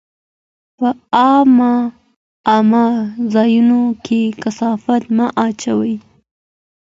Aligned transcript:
په 0.77 0.87
عامه 2.47 2.85
ځایونو 3.33 3.81
کې 4.05 4.21
کثافات 4.41 5.03
مه 5.17 5.27
اچوئ. 5.45 5.95